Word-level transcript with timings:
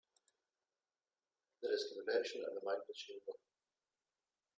There 1.61 1.71
is 1.71 1.93
convection 1.93 2.39
in 2.41 2.55
the 2.55 2.61
magma 2.65 2.91
chamber. 2.95 3.33